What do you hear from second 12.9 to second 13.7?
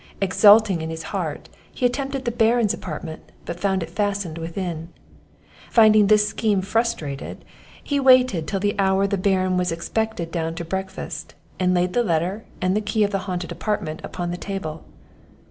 of the haunted